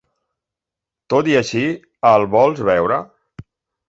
Tot 1.13 1.29
i 1.33 1.37
així, 1.41 1.61
el 2.13 2.25
vols 2.37 2.63
veure?. 2.71 2.99